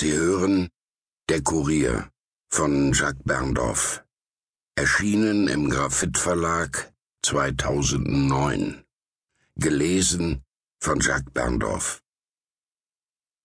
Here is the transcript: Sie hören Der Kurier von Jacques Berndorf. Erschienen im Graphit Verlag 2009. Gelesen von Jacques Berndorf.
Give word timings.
Sie 0.00 0.14
hören 0.14 0.70
Der 1.28 1.42
Kurier 1.42 2.10
von 2.48 2.94
Jacques 2.94 3.22
Berndorf. 3.22 4.02
Erschienen 4.74 5.46
im 5.46 5.68
Graphit 5.68 6.16
Verlag 6.16 6.90
2009. 7.22 8.82
Gelesen 9.56 10.42
von 10.78 11.00
Jacques 11.00 11.30
Berndorf. 11.34 12.02